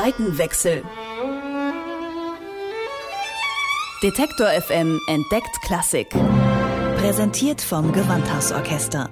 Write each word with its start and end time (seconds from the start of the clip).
Seitenwechsel. 0.00 0.84
Detektor 4.00 4.46
FM 4.46 5.00
entdeckt 5.08 5.60
Klassik. 5.62 6.10
Präsentiert 6.98 7.60
vom 7.60 7.90
Gewandhausorchester. 7.90 9.10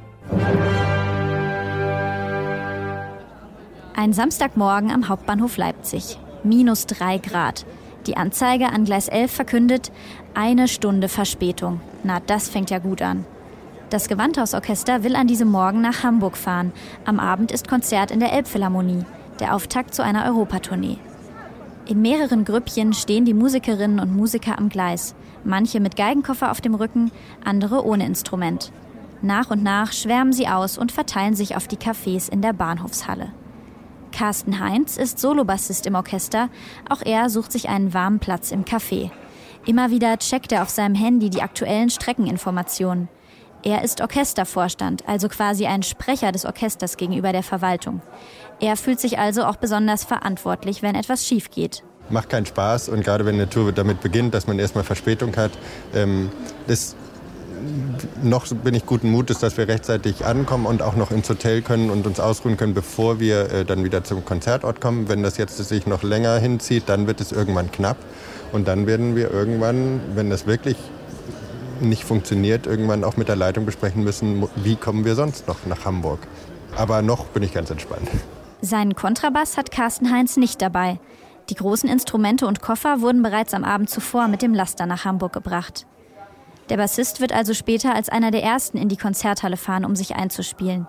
Ein 3.97 4.13
Samstagmorgen 4.13 4.93
am 4.93 5.09
Hauptbahnhof 5.09 5.57
Leipzig. 5.57 6.21
Minus 6.45 6.87
drei 6.87 7.19
Grad. 7.19 7.67
Die 8.07 8.17
Anzeige 8.17 8.67
an 8.67 8.85
Gleis 8.85 9.09
11 9.09 9.33
verkündet 9.33 9.91
eine 10.35 10.69
Stunde 10.69 11.09
Verspätung. 11.09 11.81
Na, 12.05 12.21
das 12.21 12.49
fängt 12.49 12.71
ja 12.71 12.79
gut 12.79 13.03
an. 13.03 13.25
Das 13.91 14.07
Gewandhausorchester 14.07 15.03
will 15.03 15.17
an 15.17 15.27
diesem 15.27 15.49
Morgen 15.49 15.81
nach 15.81 16.05
Hamburg 16.05 16.37
fahren. 16.37 16.73
Am 17.05 17.19
Abend 17.19 17.51
ist 17.51 17.67
Konzert 17.67 18.13
in 18.13 18.21
der 18.21 18.33
Elbphilharmonie, 18.33 19.05
der 19.41 19.55
Auftakt 19.55 19.95
zu 19.95 20.03
einer 20.03 20.25
Europatournee. 20.27 20.99
In 21.87 22.03
mehreren 22.03 22.45
Grüppchen 22.45 22.93
stehen 22.93 23.25
die 23.25 23.35
Musikerinnen 23.35 24.01
und 24.01 24.15
Musiker 24.15 24.59
am 24.59 24.69
Gleis, 24.69 25.15
manche 25.45 25.79
mit 25.79 25.97
Geigenkoffer 25.97 26.51
auf 26.51 26.61
dem 26.61 26.75
Rücken, 26.75 27.13
andere 27.45 27.85
ohne 27.85 28.07
Instrument. 28.07 28.73
Nach 29.23 29.51
und 29.51 29.63
nach 29.63 29.93
schwärmen 29.93 30.33
sie 30.33 30.49
aus 30.49 30.79
und 30.79 30.93
verteilen 30.93 31.35
sich 31.35 31.57
auf 31.57 31.69
die 31.69 31.77
Cafés 31.77 32.29
in 32.31 32.43
der 32.43 32.53
Bahnhofshalle. 32.53 33.33
Carsten 34.13 34.61
Heinz 34.61 34.97
ist 34.97 35.19
Solobassist 35.19 35.87
im 35.87 35.95
Orchester, 35.95 36.49
auch 36.89 37.03
er 37.05 37.31
sucht 37.31 37.53
sich 37.53 37.69
einen 37.69 37.95
warmen 37.95 38.19
Platz 38.19 38.51
im 38.51 38.65
Café. 38.65 39.11
Immer 39.67 39.91
wieder 39.91 40.19
checkt 40.19 40.53
er 40.53 40.63
auf 40.63 40.71
seinem 40.71 40.95
Handy 40.95 41.29
die 41.31 41.43
aktuellen 41.43 41.91
Streckeninformationen. 41.91 43.09
Er 43.67 43.83
ist 43.83 44.01
Orchestervorstand, 44.01 45.03
also 45.09 45.29
quasi 45.29 45.67
ein 45.67 45.83
Sprecher 45.83 46.31
des 46.31 46.45
Orchesters 46.45 46.97
gegenüber 46.97 47.33
der 47.33 47.43
Verwaltung. 47.43 48.01
Er 48.61 48.77
fühlt 48.77 49.01
sich 49.01 49.19
also 49.19 49.43
auch 49.43 49.57
besonders 49.57 50.05
verantwortlich, 50.05 50.83
wenn 50.83 50.95
etwas 50.95 51.27
schief 51.27 51.51
geht. 51.51 51.83
Macht 52.09 52.31
keinen 52.31 52.47
Spaß 52.47 52.89
und 52.91 53.03
gerade 53.03 53.27
wenn 53.27 53.35
eine 53.35 53.51
Tour 53.51 53.73
damit 53.73 54.03
beginnt, 54.03 54.35
dass 54.35 54.47
man 54.47 54.61
erstmal 54.61 54.85
Verspätung 54.85 55.35
hat, 55.35 55.51
ähm, 55.97 56.31
das 56.69 56.95
noch 58.23 58.47
bin 58.55 58.75
ich 58.75 58.87
guten 58.87 59.11
Mutes, 59.11 59.41
dass 59.41 59.57
wir 59.57 59.67
rechtzeitig 59.67 60.25
ankommen 60.25 60.67
und 60.67 60.81
auch 60.81 60.95
noch 60.95 61.11
ins 61.11 61.29
Hotel 61.29 61.61
können 61.61 61.91
und 61.91 62.07
uns 62.07 62.21
ausruhen 62.21 62.57
können, 62.57 62.75
bevor 62.75 63.19
wir 63.19 63.51
äh, 63.51 63.65
dann 63.65 63.83
wieder 63.83 64.05
zum 64.05 64.25
Konzertort 64.25 64.81
kommen. 64.81 65.09
Wenn 65.09 65.25
das 65.25 65.39
jetzt 65.39 65.57
sich 65.57 65.89
noch 65.89 66.05
länger 66.05 66.39
hinzieht, 66.39 66.85
dann 66.87 67.09
wird 67.09 67.21
es 67.21 67.33
irgendwann 67.33 67.73
knapp. 67.73 67.97
Und 68.53 68.69
dann 68.69 68.87
werden 68.87 69.17
wir 69.17 69.33
irgendwann, 69.33 70.01
wenn 70.15 70.31
das 70.31 70.47
wirklich 70.47 70.77
nicht 71.81 72.05
funktioniert, 72.05 72.67
irgendwann 72.67 73.05
auch 73.05 73.17
mit 73.17 73.29
der 73.29 73.37
Leitung 73.37 73.67
besprechen 73.67 74.05
müssen, 74.05 74.49
wie 74.57 74.77
kommen 74.77 75.05
wir 75.05 75.15
sonst 75.15 75.49
noch 75.49 75.67
nach 75.67 75.85
Hamburg. 75.85 76.21
Aber 76.77 77.03
noch 77.03 77.27
bin 77.27 77.43
ich 77.43 77.55
ganz 77.55 77.71
entspannt. 77.71 78.09
Seinen 78.61 78.95
Kontrabass 78.95 79.57
hat 79.57 79.71
Carsten 79.71 80.11
Heinz 80.13 80.37
nicht 80.37 80.61
dabei. 80.61 80.99
Die 81.49 81.55
großen 81.55 81.89
Instrumente 81.89 82.47
und 82.47 82.61
Koffer 82.61 83.01
wurden 83.01 83.23
bereits 83.23 83.55
am 83.55 83.65
Abend 83.65 83.89
zuvor 83.89 84.29
mit 84.29 84.43
dem 84.43 84.55
Laster 84.55 84.87
nach 84.87 85.05
Hamburg 85.05 85.33
gebracht. 85.33 85.87
Der 86.69 86.77
Bassist 86.77 87.21
wird 87.21 87.33
also 87.33 87.55
später 87.55 87.95
als 87.95 88.09
einer 88.09 88.33
der 88.33 88.43
ersten 88.43 88.79
in 88.79 88.89
die 88.89 88.97
Konzerthalle 88.97 89.57
fahren, 89.57 89.85
um 89.85 89.95
sich 89.95 90.17
einzuspielen. 90.17 90.89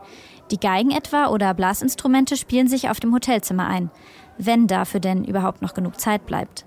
Die 0.49 0.59
Geigen 0.59 0.91
etwa 0.91 1.27
oder 1.27 1.53
Blasinstrumente 1.53 2.37
spielen 2.37 2.67
sich 2.67 2.89
auf 2.89 2.99
dem 2.99 3.13
Hotelzimmer 3.13 3.67
ein, 3.67 3.91
wenn 4.37 4.65
dafür 4.67 4.99
denn 4.99 5.23
überhaupt 5.23 5.61
noch 5.61 5.73
genug 5.73 5.99
Zeit 5.99 6.25
bleibt. 6.25 6.65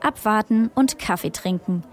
Abwarten 0.00 0.70
und 0.74 0.98
Kaffee 0.98 1.30
trinken. 1.30 1.84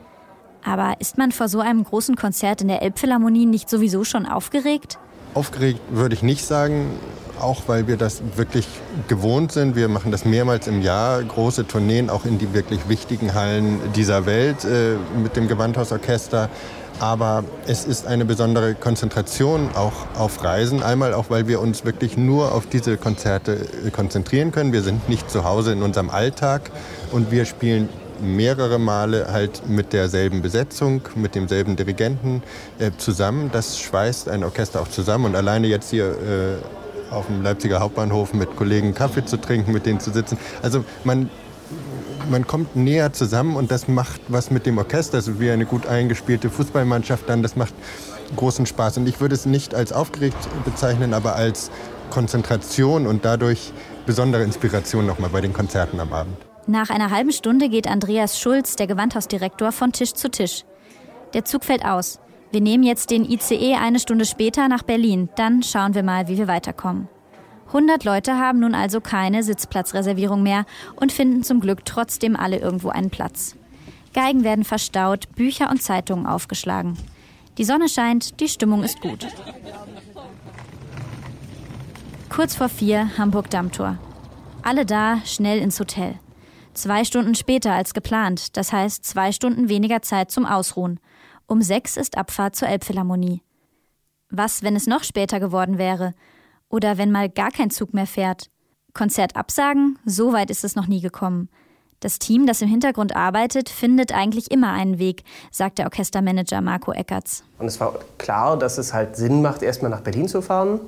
Aber 0.64 0.96
ist 1.00 1.18
man 1.18 1.32
vor 1.32 1.48
so 1.48 1.60
einem 1.60 1.84
großen 1.84 2.16
Konzert 2.16 2.62
in 2.62 2.68
der 2.68 2.82
Elbphilharmonie 2.82 3.46
nicht 3.46 3.70
sowieso 3.70 4.04
schon 4.04 4.26
aufgeregt? 4.26 5.00
Aufgeregt 5.34 5.80
würde 5.92 6.14
ich 6.14 6.24
nicht 6.24 6.46
sagen, 6.46 7.00
auch 7.40 7.64
weil 7.68 7.88
wir 7.88 7.98
das 7.98 8.22
wirklich 8.36 8.68
gewohnt 9.08 9.52
sind. 9.52 9.76
Wir 9.76 9.88
machen 9.88 10.12
das 10.12 10.26
mehrmals 10.26 10.68
im 10.68 10.82
Jahr, 10.82 11.24
große 11.24 11.68
Tourneen 11.68 12.10
auch 12.10 12.26
in 12.26 12.38
die 12.38 12.54
wirklich 12.54 12.88
wichtigen 12.88 13.34
Hallen 13.34 13.80
dieser 13.96 14.26
Welt 14.26 14.64
äh, 14.64 14.96
mit 15.18 15.36
dem 15.36 15.48
Gewandhausorchester. 15.48 16.50
Aber 17.00 17.44
es 17.66 17.86
ist 17.86 18.06
eine 18.06 18.26
besondere 18.26 18.76
Konzentration 18.76 19.70
auch 19.74 19.94
auf 20.20 20.44
Reisen. 20.44 20.84
Einmal 20.84 21.16
auch, 21.16 21.30
weil 21.30 21.48
wir 21.48 21.60
uns 21.60 21.84
wirklich 21.84 22.16
nur 22.16 22.52
auf 22.52 22.68
diese 22.68 22.98
Konzerte 22.98 23.68
äh, 23.86 23.90
konzentrieren 23.90 24.52
können. 24.52 24.72
Wir 24.72 24.84
sind 24.84 25.10
nicht 25.10 25.32
zu 25.32 25.44
Hause 25.44 25.72
in 25.72 25.82
unserem 25.82 26.12
Alltag 26.12 26.70
und 27.12 27.32
wir 27.32 27.46
spielen 27.46 27.90
mehrere 28.22 28.80
Male 28.80 29.28
halt 29.32 29.68
mit 29.68 29.94
derselben 29.94 30.42
Besetzung, 30.42 31.02
mit 31.16 31.36
demselben 31.36 31.76
Dirigenten 31.76 32.44
äh, 32.80 32.92
zusammen. 32.98 33.50
Das 33.52 33.80
schweißt 33.80 34.30
ein 34.30 34.44
Orchester 34.44 34.82
auch 34.82 34.88
zusammen. 34.88 35.26
Und 35.26 35.36
alleine 35.36 35.68
jetzt 35.68 35.90
hier 35.90 36.06
äh, 36.06 37.14
auf 37.14 37.28
dem 37.28 37.44
Leipziger 37.44 37.80
Hauptbahnhof 37.80 38.34
mit 38.34 38.56
Kollegen 38.56 38.94
Kaffee 38.94 39.26
zu 39.26 39.38
trinken, 39.38 39.72
mit 39.72 39.86
denen 39.86 40.00
zu 40.00 40.12
sitzen. 40.12 40.38
Also 40.62 40.86
man, 41.04 41.30
man 42.30 42.48
kommt 42.48 42.76
näher 42.76 43.12
zusammen 43.14 43.56
und 43.56 43.72
das 43.72 43.88
macht 43.88 44.22
was 44.28 44.52
mit 44.52 44.66
dem 44.66 44.78
Orchester. 44.78 45.18
Also 45.18 45.40
wie 45.40 45.52
eine 45.52 45.66
gut 45.66 45.88
eingespielte 45.88 46.50
Fußballmannschaft 46.50 47.28
dann. 47.28 47.44
Das 47.44 47.56
macht 47.56 47.74
großen 48.36 48.66
Spaß. 48.66 48.98
Und 48.98 49.08
ich 49.08 49.20
würde 49.20 49.36
es 49.36 49.46
nicht 49.46 49.76
als 49.76 49.92
aufgeregt 49.92 50.38
bezeichnen, 50.64 51.14
aber 51.14 51.36
als 51.36 51.72
Konzentration 52.10 53.08
und 53.08 53.26
dadurch 53.26 53.72
besondere 54.06 54.44
Inspiration 54.44 55.06
nochmal 55.06 55.30
bei 55.30 55.42
den 55.42 55.54
Konzerten 55.54 56.00
am 56.00 56.14
Abend. 56.14 56.51
Nach 56.68 56.90
einer 56.90 57.10
halben 57.10 57.32
Stunde 57.32 57.70
geht 57.70 57.88
Andreas 57.88 58.40
Schulz, 58.40 58.76
der 58.76 58.88
Gewandhausdirektor, 58.88 59.72
von 59.72 59.92
Tisch 59.92 60.14
zu 60.14 60.30
Tisch. 60.30 60.64
Der 61.34 61.44
Zug 61.46 61.64
fällt 61.64 61.86
aus. 61.86 62.20
Wir 62.52 62.62
nehmen 62.62 62.84
jetzt 62.84 63.10
den 63.12 63.24
ICE 63.24 63.76
eine 63.76 64.00
Stunde 64.00 64.26
später 64.26 64.68
nach 64.68 64.84
Berlin. 64.84 65.30
Dann 65.36 65.64
schauen 65.64 65.96
wir 65.96 66.04
mal, 66.04 66.28
wie 66.28 66.38
wir 66.38 66.48
weiterkommen. 66.48 67.08
100 67.68 68.04
Leute 68.04 68.38
haben 68.38 68.60
nun 68.60 68.76
also 68.76 69.00
keine 69.00 69.44
Sitzplatzreservierung 69.44 70.44
mehr 70.44 70.66
und 70.98 71.14
finden 71.14 71.44
zum 71.44 71.62
Glück 71.62 71.86
trotzdem 71.86 72.36
alle 72.36 72.58
irgendwo 72.58 72.90
einen 72.90 73.10
Platz. 73.10 73.56
Geigen 74.14 74.44
werden 74.44 74.66
verstaut, 74.66 75.34
Bücher 75.36 75.70
und 75.70 75.82
Zeitungen 75.82 76.28
aufgeschlagen. 76.28 76.98
Die 77.58 77.64
Sonne 77.64 77.88
scheint, 77.88 78.42
die 78.42 78.50
Stimmung 78.50 78.84
ist 78.84 79.00
gut. 79.00 79.26
Kurz 82.30 82.56
vor 82.56 82.68
vier 82.68 83.18
Hamburg 83.18 83.50
Dammtor. 83.50 83.98
Alle 84.64 84.86
da, 84.86 85.20
schnell 85.26 85.60
ins 85.60 85.80
Hotel. 85.80 86.16
Zwei 86.74 87.04
Stunden 87.04 87.36
später 87.36 87.74
als 87.74 87.94
geplant, 87.94 88.56
das 88.56 88.72
heißt 88.72 89.04
zwei 89.04 89.32
Stunden 89.32 89.68
weniger 89.68 90.02
Zeit 90.02 90.32
zum 90.32 90.46
Ausruhen. 90.46 91.00
Um 91.46 91.62
sechs 91.62 91.98
ist 91.98 92.18
Abfahrt 92.18 92.56
zur 92.56 92.70
Elbphilharmonie. 92.70 93.42
Was, 94.30 94.64
wenn 94.64 94.78
es 94.78 94.88
noch 94.88 95.04
später 95.04 95.42
geworden 95.42 95.78
wäre? 95.78 96.14
Oder 96.70 96.98
wenn 96.98 97.12
mal 97.12 97.28
gar 97.28 97.52
kein 97.52 97.70
Zug 97.70 97.94
mehr 97.94 98.08
fährt? 98.08 98.50
Konzert 98.94 99.36
absagen? 99.36 100.00
So 100.06 100.32
weit 100.32 100.50
ist 100.50 100.64
es 100.64 100.76
noch 100.76 100.88
nie 100.88 101.02
gekommen. 101.02 101.50
Das 102.00 102.18
Team, 102.18 102.48
das 102.48 102.62
im 102.62 102.70
Hintergrund 102.70 103.16
arbeitet, 103.16 103.70
findet 103.70 104.14
eigentlich 104.14 104.50
immer 104.50 104.72
einen 104.72 104.98
Weg, 104.98 105.24
sagt 105.52 105.78
der 105.78 105.86
Orchestermanager 105.86 106.62
Marco 106.62 106.94
Eckertz. 106.94 107.44
Und 107.60 107.68
es 107.68 107.80
war 107.80 108.00
klar, 108.18 108.58
dass 108.58 108.78
es 108.78 108.94
halt 108.94 109.18
Sinn 109.18 109.42
macht, 109.42 109.62
erstmal 109.62 109.92
nach 109.92 110.02
Berlin 110.02 110.28
zu 110.28 110.42
fahren, 110.42 110.80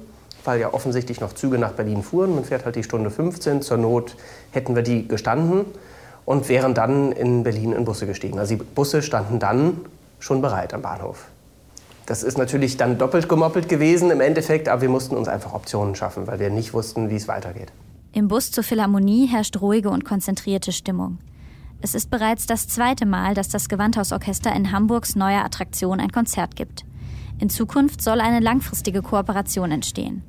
weil 0.46 0.60
ja 0.60 0.74
offensichtlich 0.74 1.20
noch 1.20 1.34
Züge 1.34 1.58
nach 1.58 1.74
Berlin 1.74 2.04
fuhren. 2.04 2.36
Man 2.36 2.46
fährt 2.46 2.66
halt 2.66 2.76
die 2.76 2.84
Stunde 2.84 3.10
15. 3.10 3.62
Zur 3.62 3.78
Not 3.78 4.16
hätten 4.52 4.76
wir 4.76 4.84
die 4.84 5.08
gestanden 5.08 5.66
und 6.26 6.50
wären 6.50 6.74
dann 6.74 7.12
in 7.12 7.44
Berlin 7.44 7.74
in 7.74 7.86
Busse 7.86 8.06
gestiegen. 8.06 8.40
Also 8.40 8.56
die 8.56 8.64
Busse 8.64 9.02
standen 9.02 9.40
dann 9.40 9.82
schon 10.20 10.42
bereit 10.42 10.74
am 10.74 10.82
Bahnhof. 10.82 11.26
Das 12.06 12.24
ist 12.24 12.38
natürlich 12.38 12.76
dann 12.76 12.98
doppelt 12.98 13.30
gemoppelt 13.30 13.70
gewesen 13.70 14.12
im 14.12 14.20
Endeffekt, 14.20 14.68
aber 14.68 14.82
wir 14.82 14.90
mussten 14.90 15.16
uns 15.16 15.28
einfach 15.28 15.54
Optionen 15.54 15.96
schaffen, 15.96 16.28
weil 16.28 16.40
wir 16.40 16.50
nicht 16.50 16.74
wussten, 16.74 17.10
wie 17.10 17.16
es 17.16 17.28
weitergeht. 17.28 17.72
Im 18.12 18.28
Bus 18.28 18.52
zur 18.52 18.64
Philharmonie 18.64 19.28
herrscht 19.28 19.60
ruhige 19.62 19.90
und 19.90 20.04
konzentrierte 20.04 20.72
Stimmung. 20.72 21.18
Es 21.82 21.96
ist 21.96 22.10
bereits 22.10 22.46
das 22.46 22.68
zweite 22.68 23.06
Mal, 23.06 23.34
dass 23.34 23.50
das 23.50 23.70
Gewandhausorchester 23.70 24.54
in 24.54 24.72
Hamburgs 24.72 25.16
neuer 25.16 25.44
Attraktion 25.44 26.00
ein 26.00 26.12
Konzert 26.12 26.56
gibt. 26.56 26.86
In 27.40 27.50
Zukunft 27.50 28.02
soll 28.02 28.22
eine 28.22 28.40
langfristige 28.40 29.02
Kooperation 29.02 29.72
entstehen. 29.72 30.24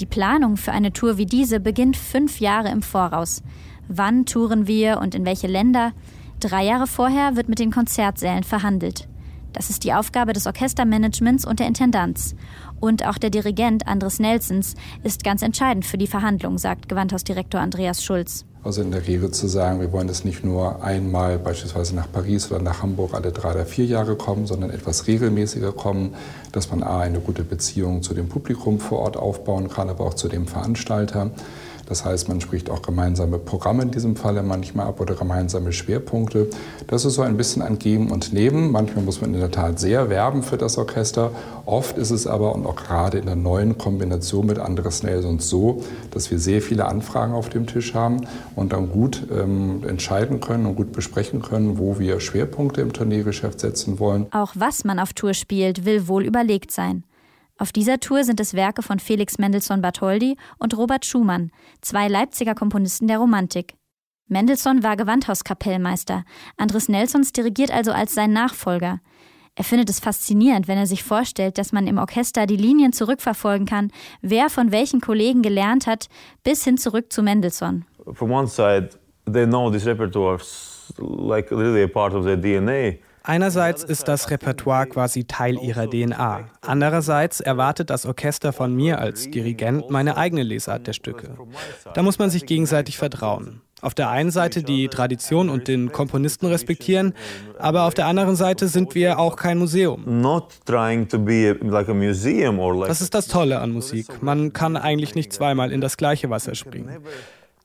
Die 0.00 0.06
Planung 0.06 0.56
für 0.56 0.72
eine 0.72 0.94
Tour 0.94 1.18
wie 1.18 1.26
diese 1.26 1.60
beginnt 1.60 1.94
fünf 1.94 2.40
Jahre 2.40 2.70
im 2.70 2.80
Voraus. 2.80 3.42
Wann 3.86 4.24
touren 4.24 4.66
wir 4.66 4.98
und 4.98 5.14
in 5.14 5.26
welche 5.26 5.46
Länder? 5.46 5.92
Drei 6.40 6.64
Jahre 6.64 6.86
vorher 6.86 7.36
wird 7.36 7.50
mit 7.50 7.58
den 7.58 7.70
Konzertsälen 7.70 8.42
verhandelt. 8.42 9.06
Das 9.52 9.68
ist 9.68 9.84
die 9.84 9.92
Aufgabe 9.92 10.32
des 10.32 10.46
Orchestermanagements 10.46 11.44
und 11.44 11.60
der 11.60 11.66
Intendanz. 11.66 12.34
Und 12.80 13.04
auch 13.04 13.18
der 13.18 13.28
Dirigent 13.28 13.86
Andres 13.86 14.20
Nelsons 14.20 14.74
ist 15.02 15.22
ganz 15.22 15.42
entscheidend 15.42 15.84
für 15.84 15.98
die 15.98 16.06
Verhandlung, 16.06 16.56
sagt 16.56 16.88
Gewandhausdirektor 16.88 17.60
Andreas 17.60 18.02
Schulz. 18.02 18.46
Also 18.62 18.82
in 18.82 18.90
der 18.90 19.06
Regel 19.06 19.30
zu 19.30 19.48
sagen, 19.48 19.80
wir 19.80 19.90
wollen 19.90 20.06
das 20.06 20.22
nicht 20.22 20.44
nur 20.44 20.84
einmal 20.84 21.38
beispielsweise 21.38 21.96
nach 21.96 22.12
Paris 22.12 22.50
oder 22.50 22.60
nach 22.60 22.82
Hamburg 22.82 23.14
alle 23.14 23.32
drei 23.32 23.52
oder 23.52 23.64
vier 23.64 23.86
Jahre 23.86 24.16
kommen, 24.16 24.46
sondern 24.46 24.68
etwas 24.68 25.06
regelmäßiger 25.06 25.72
kommen, 25.72 26.14
dass 26.52 26.70
man 26.70 26.82
A, 26.82 27.00
eine 27.00 27.20
gute 27.20 27.42
Beziehung 27.42 28.02
zu 28.02 28.12
dem 28.12 28.28
Publikum 28.28 28.78
vor 28.78 28.98
Ort 28.98 29.16
aufbauen 29.16 29.70
kann, 29.70 29.88
aber 29.88 30.04
auch 30.04 30.14
zu 30.14 30.28
dem 30.28 30.46
Veranstalter 30.46 31.30
Das 31.90 32.04
heißt, 32.04 32.28
man 32.28 32.40
spricht 32.40 32.70
auch 32.70 32.82
gemeinsame 32.82 33.40
Programme 33.40 33.82
in 33.82 33.90
diesem 33.90 34.14
Falle 34.14 34.44
manchmal 34.44 34.86
ab 34.86 35.00
oder 35.00 35.16
gemeinsame 35.16 35.72
Schwerpunkte. 35.72 36.48
Das 36.86 37.04
ist 37.04 37.14
so 37.14 37.22
ein 37.22 37.36
bisschen 37.36 37.62
ein 37.62 37.80
Geben 37.80 38.12
und 38.12 38.32
Nehmen. 38.32 38.70
Manchmal 38.70 39.04
muss 39.04 39.20
man 39.20 39.34
in 39.34 39.40
der 39.40 39.50
Tat 39.50 39.80
sehr 39.80 40.08
werben 40.08 40.44
für 40.44 40.56
das 40.56 40.78
Orchester. 40.78 41.32
Oft 41.66 41.98
ist 41.98 42.12
es 42.12 42.28
aber, 42.28 42.54
und 42.54 42.64
auch 42.64 42.76
gerade 42.76 43.18
in 43.18 43.26
der 43.26 43.34
neuen 43.34 43.76
Kombination 43.76 44.46
mit 44.46 44.60
Andres 44.60 45.02
Nelsons 45.02 45.48
so, 45.48 45.82
dass 46.12 46.30
wir 46.30 46.38
sehr 46.38 46.62
viele 46.62 46.84
Anfragen 46.84 47.34
auf 47.34 47.48
dem 47.48 47.66
Tisch 47.66 47.92
haben 47.92 48.20
und 48.54 48.72
dann 48.72 48.92
gut 48.92 49.26
ähm, 49.32 49.82
entscheiden 49.84 50.38
können 50.38 50.66
und 50.66 50.76
gut 50.76 50.92
besprechen 50.92 51.42
können, 51.42 51.76
wo 51.76 51.98
wir 51.98 52.20
Schwerpunkte 52.20 52.82
im 52.82 52.92
Turniergeschäft 52.92 53.58
setzen 53.58 53.98
wollen. 53.98 54.26
Auch 54.30 54.52
was 54.54 54.84
man 54.84 55.00
auf 55.00 55.12
Tour 55.12 55.34
spielt, 55.34 55.84
will 55.84 56.06
wohl 56.06 56.24
überlegt 56.24 56.70
sein. 56.70 57.02
Auf 57.60 57.72
dieser 57.72 58.00
Tour 58.00 58.24
sind 58.24 58.40
es 58.40 58.54
Werke 58.54 58.80
von 58.80 58.98
Felix 58.98 59.36
Mendelssohn 59.36 59.82
Bartholdy 59.82 60.38
und 60.58 60.74
Robert 60.78 61.04
Schumann, 61.04 61.50
zwei 61.82 62.08
Leipziger 62.08 62.54
Komponisten 62.54 63.06
der 63.06 63.18
Romantik. 63.18 63.74
Mendelssohn 64.28 64.82
war 64.82 64.96
Gewandhauskapellmeister, 64.96 66.24
Andres 66.56 66.88
Nelsons 66.88 67.32
dirigiert 67.32 67.70
also 67.70 67.92
als 67.92 68.14
sein 68.14 68.32
Nachfolger. 68.32 69.00
Er 69.56 69.64
findet 69.64 69.90
es 69.90 70.00
faszinierend, 70.00 70.68
wenn 70.68 70.78
er 70.78 70.86
sich 70.86 71.04
vorstellt, 71.04 71.58
dass 71.58 71.70
man 71.70 71.86
im 71.86 71.98
Orchester 71.98 72.46
die 72.46 72.56
Linien 72.56 72.94
zurückverfolgen 72.94 73.66
kann, 73.66 73.92
wer 74.22 74.48
von 74.48 74.72
welchen 74.72 75.02
Kollegen 75.02 75.42
gelernt 75.42 75.86
hat, 75.86 76.08
bis 76.42 76.64
hin 76.64 76.78
zurück 76.78 77.12
zu 77.12 77.22
Mendelssohn. 77.22 77.84
From 78.14 78.30
one 78.30 78.48
side, 78.48 78.88
they 79.30 79.44
know 79.44 79.70
this 79.70 79.84
repertoire 79.84 80.40
like 80.96 81.50
really 81.50 81.82
a 81.82 81.88
part 81.88 82.14
of 82.14 82.24
their 82.24 82.38
DNA. 82.40 83.00
Einerseits 83.22 83.84
ist 83.84 84.08
das 84.08 84.30
Repertoire 84.30 84.86
quasi 84.86 85.24
Teil 85.24 85.58
ihrer 85.62 85.88
DNA. 85.88 86.48
Andererseits 86.62 87.40
erwartet 87.40 87.90
das 87.90 88.06
Orchester 88.06 88.52
von 88.52 88.74
mir 88.74 88.98
als 88.98 89.30
Dirigent 89.30 89.90
meine 89.90 90.16
eigene 90.16 90.42
Lesart 90.42 90.86
der 90.86 90.94
Stücke. 90.94 91.36
Da 91.94 92.02
muss 92.02 92.18
man 92.18 92.30
sich 92.30 92.46
gegenseitig 92.46 92.96
vertrauen. 92.96 93.60
Auf 93.82 93.94
der 93.94 94.10
einen 94.10 94.30
Seite 94.30 94.62
die 94.62 94.88
Tradition 94.88 95.48
und 95.48 95.66
den 95.66 95.90
Komponisten 95.90 96.46
respektieren, 96.46 97.14
aber 97.58 97.84
auf 97.84 97.94
der 97.94 98.06
anderen 98.06 98.36
Seite 98.36 98.68
sind 98.68 98.94
wir 98.94 99.18
auch 99.18 99.36
kein 99.36 99.58
Museum. 99.58 100.20
Das 102.88 103.00
ist 103.00 103.14
das 103.14 103.26
Tolle 103.26 103.58
an 103.60 103.72
Musik. 103.72 104.22
Man 104.22 104.52
kann 104.52 104.76
eigentlich 104.76 105.14
nicht 105.14 105.32
zweimal 105.32 105.72
in 105.72 105.80
das 105.80 105.96
gleiche 105.96 106.28
Wasser 106.28 106.54
springen. 106.54 106.98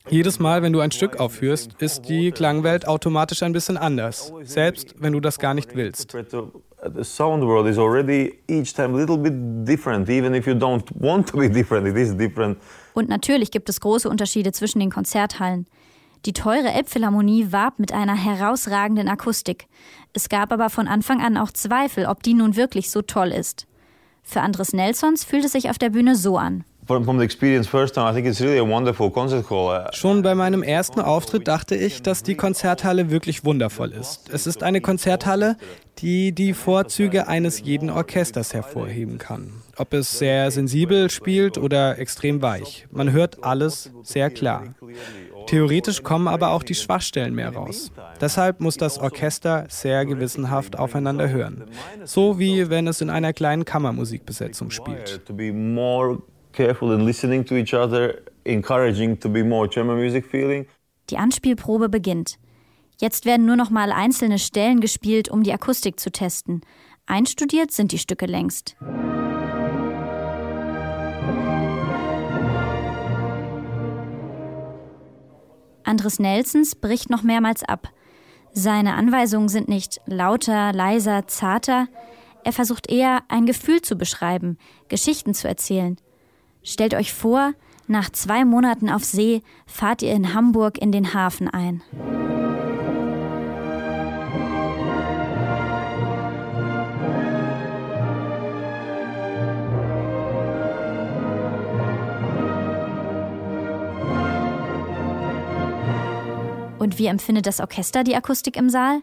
Jedes 0.10 0.40
Mal, 0.40 0.62
wenn 0.62 0.72
du 0.72 0.82
ein 0.82 0.92
Stück 0.92 1.20
aufführst, 1.20 1.82
ist 1.82 2.08
die 2.08 2.32
Klangwelt 2.32 2.88
automatisch 2.88 3.42
ein 3.42 3.54
bisschen 3.54 3.78
anders, 3.78 4.32
selbst 4.44 4.96
wenn 5.00 5.14
du 5.14 5.20
das 5.20 5.40
gar 5.40 5.54
nicht 5.54 5.76
willst. 5.76 6.12
The 6.12 7.04
sound 7.04 7.44
world 7.44 7.68
is 7.68 7.80
already 7.80 8.38
each 8.48 8.72
time 8.74 8.94
a 8.94 8.98
little 8.98 9.18
bit 9.18 9.34
different, 9.68 10.08
even 10.08 10.36
if 10.36 10.46
you 10.46 10.54
don't 10.54 10.84
want 11.00 11.28
to 11.30 11.38
be 11.38 11.50
different, 11.50 11.88
it 11.88 11.98
is 11.98 12.16
different. 12.16 12.60
Und 12.94 13.10
natürlich 13.10 13.50
gibt 13.50 13.70
es 13.70 13.82
große 13.82 14.08
Unterschiede 14.08 14.52
zwischen 14.52 14.80
den 14.80 14.92
Konzerthallen. 14.92 15.66
Die 16.26 16.34
teure 16.34 16.72
Elbphilharmonie 16.72 17.52
warb 17.52 17.80
mit 17.80 17.92
einer 17.92 18.16
herausragenden 18.16 19.08
Akustik. 19.08 19.68
Es 20.14 20.30
gab 20.30 20.52
aber 20.52 20.70
von 20.70 20.88
Anfang 20.88 21.22
an 21.22 21.38
auch 21.38 21.52
Zweifel, 21.52 22.06
ob 22.06 22.22
die 22.22 22.36
nun 22.36 22.56
wirklich 22.56 22.92
so 22.92 23.02
toll 23.02 23.30
ist. 23.30 23.66
Für 24.22 24.42
Andres 24.42 24.74
Nelsons 24.74 25.24
fühlt 25.24 25.46
es 25.46 25.52
sich 25.54 25.70
auf 25.70 25.78
der 25.78 25.90
Bühne 25.90 26.16
so 26.16 26.38
an. 26.38 26.64
Schon 29.94 30.22
bei 30.22 30.36
meinem 30.36 30.62
ersten 30.62 31.00
Auftritt 31.02 31.48
dachte 31.48 31.76
ich, 31.76 32.04
dass 32.04 32.22
die 32.22 32.36
Konzerthalle 32.36 33.10
wirklich 33.10 33.44
wundervoll 33.44 33.92
ist. 33.92 34.30
Es 34.32 34.46
ist 34.46 34.62
eine 34.62 34.82
Konzerthalle, 34.82 35.58
die 36.00 36.32
die 36.32 36.54
Vorzüge 36.54 37.28
eines 37.28 37.62
jeden 37.62 37.90
Orchesters 37.90 38.54
hervorheben 38.54 39.18
kann. 39.18 39.52
Ob 39.78 39.94
es 39.94 40.20
sehr 40.20 40.52
sensibel 40.52 41.10
spielt 41.10 41.58
oder 41.58 41.98
extrem 41.98 42.42
weich. 42.42 42.88
Man 42.92 43.12
hört 43.12 43.44
alles 43.44 43.92
sehr 44.04 44.30
klar. 44.30 44.76
Theoretisch 45.48 46.04
kommen 46.04 46.28
aber 46.28 46.52
auch 46.52 46.64
die 46.64 46.76
Schwachstellen 46.76 47.34
mehr 47.34 47.54
raus. 47.54 47.92
Deshalb 48.22 48.60
muss 48.60 48.78
das 48.78 49.00
Orchester 49.00 49.66
sehr 49.70 50.06
gewissenhaft 50.06 50.78
aufeinander 50.78 51.30
hören. 51.30 51.66
So 52.04 52.40
wie 52.40 52.70
wenn 52.70 52.88
es 52.88 53.02
in 53.02 53.10
einer 53.10 53.34
kleinen 53.34 53.66
Kammermusikbesetzung 53.66 54.72
spielt 54.72 55.22
careful 56.56 56.94
in 56.94 57.06
listening 57.06 57.46
to 57.46 57.56
each 57.56 57.74
other, 57.74 58.24
encouraging 58.46 59.20
to 59.20 59.30
be 59.30 59.44
more 59.44 59.68
German 59.68 59.98
music 59.98 60.26
feeling. 60.26 60.66
Die 61.10 61.18
Anspielprobe 61.18 61.90
beginnt. 61.90 62.38
Jetzt 63.00 63.26
werden 63.26 63.46
nur 63.46 63.58
noch 63.58 63.70
mal 63.70 63.92
einzelne 63.92 64.40
Stellen 64.40 64.80
gespielt, 64.80 65.30
um 65.30 65.44
die 65.44 65.52
Akustik 65.52 66.00
zu 66.00 66.12
testen. 66.12 66.62
Einstudiert 67.06 67.72
sind 67.72 67.92
die 67.92 68.00
Stücke 68.00 68.26
längst. 68.26 68.76
Andres 75.84 76.18
Nelsons 76.20 76.76
bricht 76.76 77.10
noch 77.10 77.22
mehrmals 77.22 77.64
ab. 77.64 77.90
Seine 78.54 78.96
Anweisungen 78.96 79.50
sind 79.50 79.68
nicht 79.68 80.02
lauter, 80.08 80.72
leiser, 80.74 81.28
zarter. 81.28 81.88
Er 82.44 82.54
versucht 82.54 82.90
eher, 82.90 83.22
ein 83.28 83.46
Gefühl 83.46 83.82
zu 83.82 83.96
beschreiben, 83.98 84.58
Geschichten 84.88 85.34
zu 85.34 85.48
erzählen. 85.48 85.98
Stellt 86.68 86.96
euch 86.96 87.14
vor, 87.14 87.54
nach 87.88 88.10
zwei 88.10 88.44
Monaten 88.44 88.90
auf 88.90 89.04
See 89.04 89.44
fahrt 89.68 90.02
ihr 90.02 90.12
in 90.14 90.34
Hamburg 90.34 90.80
in 90.80 90.92
den 90.92 91.14
Hafen 91.14 91.48
ein. 91.48 91.84
Und 106.80 106.98
wie 106.98 107.06
empfindet 107.06 107.46
das 107.46 107.60
Orchester 107.60 108.04
die 108.04 108.16
Akustik 108.16 108.58
im 108.58 108.70
Saal? 108.70 109.02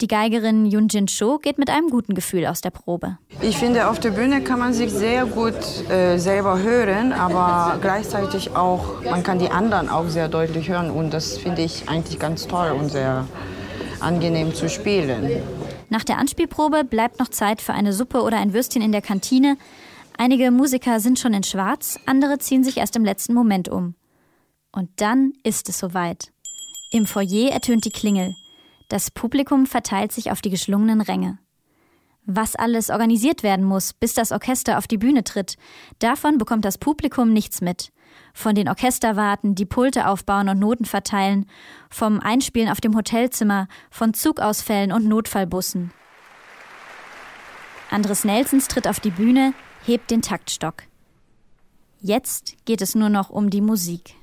Die 0.00 0.08
Geigerin 0.08 0.66
Yunjin 0.66 1.06
Cho 1.06 1.38
geht 1.38 1.56
mit 1.56 1.70
einem 1.70 1.88
guten 1.88 2.14
Gefühl 2.14 2.46
aus 2.46 2.60
der 2.60 2.70
Probe. 2.70 3.18
Ich 3.40 3.56
finde, 3.56 3.88
auf 3.88 4.00
der 4.00 4.10
Bühne 4.10 4.42
kann 4.42 4.58
man 4.58 4.74
sich 4.74 4.90
sehr 4.90 5.24
gut 5.24 5.54
äh, 5.88 6.18
selber 6.18 6.58
hören, 6.58 7.12
aber 7.12 7.78
gleichzeitig 7.80 8.56
auch, 8.56 9.02
man 9.04 9.22
kann 9.22 9.38
die 9.38 9.50
anderen 9.50 9.88
auch 9.88 10.08
sehr 10.08 10.28
deutlich 10.28 10.68
hören. 10.68 10.90
Und 10.90 11.14
das 11.14 11.38
finde 11.38 11.62
ich 11.62 11.88
eigentlich 11.88 12.18
ganz 12.18 12.48
toll 12.48 12.72
und 12.72 12.90
sehr 12.90 13.28
angenehm 14.00 14.52
zu 14.52 14.68
spielen. 14.68 15.42
Nach 15.90 16.02
der 16.02 16.18
Anspielprobe 16.18 16.82
bleibt 16.82 17.20
noch 17.20 17.28
Zeit 17.28 17.62
für 17.62 17.72
eine 17.72 17.92
Suppe 17.92 18.22
oder 18.22 18.38
ein 18.38 18.52
Würstchen 18.52 18.82
in 18.82 18.90
der 18.90 19.02
Kantine. 19.02 19.56
Einige 20.18 20.50
Musiker 20.50 20.98
sind 20.98 21.20
schon 21.20 21.34
in 21.34 21.44
Schwarz, 21.44 22.00
andere 22.04 22.38
ziehen 22.38 22.64
sich 22.64 22.78
erst 22.78 22.96
im 22.96 23.04
letzten 23.04 23.32
Moment 23.32 23.68
um. 23.68 23.94
Und 24.72 24.90
dann 24.96 25.34
ist 25.44 25.68
es 25.68 25.78
soweit. 25.78 26.32
Im 26.90 27.06
Foyer 27.06 27.52
ertönt 27.52 27.84
die 27.84 27.90
Klingel. 27.90 28.34
Das 28.88 29.10
Publikum 29.10 29.66
verteilt 29.66 30.12
sich 30.12 30.30
auf 30.30 30.40
die 30.40 30.50
geschlungenen 30.50 31.00
Ränge. 31.00 31.38
Was 32.26 32.56
alles 32.56 32.88
organisiert 32.88 33.42
werden 33.42 33.64
muss, 33.64 33.92
bis 33.92 34.14
das 34.14 34.32
Orchester 34.32 34.78
auf 34.78 34.86
die 34.86 34.96
Bühne 34.96 35.24
tritt, 35.24 35.56
davon 35.98 36.38
bekommt 36.38 36.64
das 36.64 36.78
Publikum 36.78 37.32
nichts 37.32 37.60
mit. 37.60 37.92
Von 38.32 38.54
den 38.54 38.68
Orchesterwarten, 38.68 39.54
die 39.54 39.66
Pulte 39.66 40.08
aufbauen 40.08 40.48
und 40.48 40.58
Noten 40.58 40.86
verteilen, 40.86 41.46
vom 41.90 42.20
Einspielen 42.20 42.70
auf 42.70 42.80
dem 42.80 42.96
Hotelzimmer, 42.96 43.68
von 43.90 44.14
Zugausfällen 44.14 44.92
und 44.92 45.06
Notfallbussen. 45.06 45.92
Andres 47.90 48.24
Nelsons 48.24 48.68
tritt 48.68 48.88
auf 48.88 49.00
die 49.00 49.10
Bühne, 49.10 49.52
hebt 49.84 50.10
den 50.10 50.22
Taktstock. 50.22 50.84
Jetzt 52.00 52.56
geht 52.64 52.80
es 52.80 52.94
nur 52.94 53.08
noch 53.08 53.30
um 53.30 53.50
die 53.50 53.60
Musik. 53.60 54.14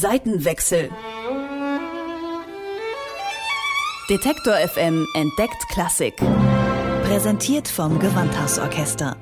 Seitenwechsel. 0.00 0.90
Detektor 4.08 4.54
FM 4.54 5.04
entdeckt 5.14 5.68
Klassik. 5.72 6.14
Präsentiert 7.02 7.66
vom 7.66 7.98
Gewandhausorchester. 7.98 9.16